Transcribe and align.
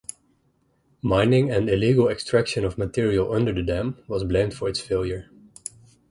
Mining 1.03 1.51
and 1.51 1.69
illegal 1.69 2.09
extraction 2.09 2.65
of 2.65 2.75
material 2.75 3.31
under 3.31 3.53
the 3.53 3.61
dam 3.61 4.03
was 4.07 4.23
blamed 4.23 4.55
for 4.55 4.67
its 4.67 4.79
failure. 4.79 5.29